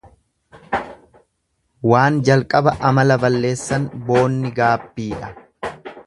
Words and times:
Waan 1.89 2.17
jalqaba 2.29 2.73
amala 2.89 3.17
balleessan 3.25 3.85
boonni 4.07 4.53
gaabbiidha. 4.61 5.31